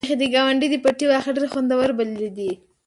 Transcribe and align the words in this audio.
میښې 0.03 0.17
د 0.21 0.23
ګاونډي 0.35 0.67
د 0.71 0.75
پټي 0.83 1.05
واښه 1.07 1.31
ډېر 1.35 1.45
خوندور 1.51 1.89
بللي 1.97 2.29
دي. 2.37 2.51